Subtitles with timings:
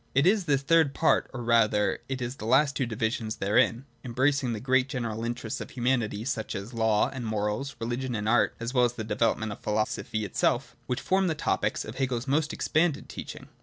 [0.15, 4.51] It is this third part— or rather it is the last two divisions therein (embracing
[4.51, 8.73] the great general interests of humanity, such as law and morals, religion and art, as
[8.73, 13.09] well as the development of philosophy itself) which form the topics of Hegel's most expanded
[13.09, 13.47] teaching.